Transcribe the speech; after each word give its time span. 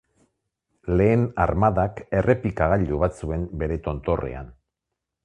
Lehen 1.01 1.25
armadak 1.43 2.01
errepikagailu 2.21 3.03
bat 3.05 3.21
zuen 3.25 3.45
bere 3.63 3.79
tontorrean. 3.89 4.51